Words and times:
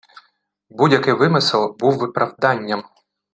Будь-який 0.69 1.13
вимисел 1.13 1.75
був 1.79 1.97
виправданням 1.97 2.83